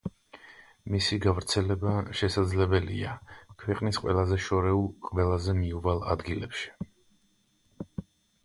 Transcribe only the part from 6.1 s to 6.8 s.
ადგილებში.